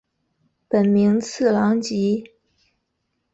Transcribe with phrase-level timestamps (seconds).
[0.67, 2.31] 本名次郎吉。